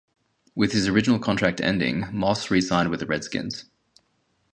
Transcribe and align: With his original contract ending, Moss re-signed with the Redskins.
With 0.55 0.71
his 0.71 0.87
original 0.87 1.19
contract 1.19 1.61
ending, 1.61 2.05
Moss 2.11 2.49
re-signed 2.49 2.89
with 2.89 3.01
the 3.01 3.05
Redskins. 3.05 3.65